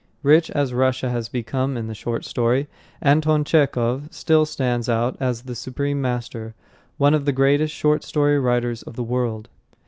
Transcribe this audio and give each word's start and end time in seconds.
Rich 0.23 0.49
as 0.49 0.73
Russia 0.73 1.11
has 1.11 1.29
become 1.29 1.77
in 1.77 1.85
the 1.85 1.93
short 1.93 2.25
story, 2.25 2.67
Anton 3.03 3.43
Chekhov 3.43 4.07
still 4.11 4.47
stands 4.47 4.89
out 4.89 5.15
as 5.19 5.43
the 5.43 5.53
supreme 5.53 6.01
master, 6.01 6.55
one 6.97 7.13
of 7.13 7.25
the 7.25 7.31
greatest 7.31 7.75
short 7.75 8.03
story 8.03 8.39
writers 8.39 8.81
of 8.81 8.95
the 8.95 9.03
world. 9.03 9.47